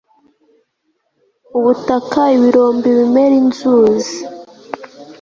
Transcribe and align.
Ubutaka 1.57 2.21
ibirombe 2.35 2.85
ibimera 2.91 3.35
inzuzi 3.41 4.17